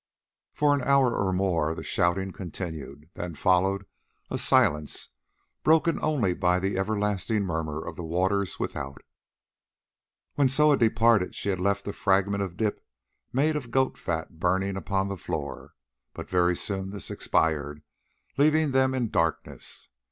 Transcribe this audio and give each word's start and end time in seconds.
For 0.51 0.73
an 0.73 0.81
hour 0.81 1.15
or 1.15 1.31
more 1.31 1.75
the 1.75 1.83
shouting 1.83 2.31
continued, 2.33 3.11
then 3.13 3.35
followed 3.35 3.85
a 4.31 4.39
silence 4.39 5.09
broken 5.61 5.99
only 6.03 6.33
by 6.33 6.57
the 6.57 6.75
everlasting 6.75 7.43
murmur 7.43 7.85
of 7.85 7.97
the 7.97 8.03
waters 8.03 8.57
without. 8.59 9.03
When 10.33 10.49
Soa 10.49 10.75
departed 10.75 11.35
she 11.35 11.49
had 11.49 11.59
left 11.59 11.87
a 11.87 11.93
fragment 11.93 12.41
of 12.41 12.57
dip 12.57 12.83
made 13.31 13.55
of 13.55 13.69
goat 13.69 13.95
fat 13.95 14.39
burning 14.39 14.75
upon 14.75 15.07
the 15.07 15.17
floor, 15.17 15.75
but 16.15 16.27
very 16.27 16.55
soon 16.55 16.89
this 16.89 17.11
expired, 17.11 17.83
leaving 18.39 18.71
them 18.71 18.95
in 18.95 19.11
darkness. 19.11 19.89